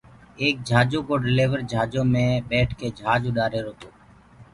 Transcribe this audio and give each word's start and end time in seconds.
ايڪ 0.41 0.55
جھآجو 0.67 0.99
ڪو 1.07 1.15
ڊليورَ 1.23 1.59
جھآجو 1.71 2.01
مي 2.13 2.25
ٻيٺڪي 2.49 2.87
جھآج 2.99 3.21
اُڏآهيروَ 3.29 3.73
تو 3.79 3.87